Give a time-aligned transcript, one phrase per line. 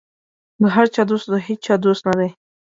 [0.61, 2.29] د هر چا دوست د هېچا دوست نه دی.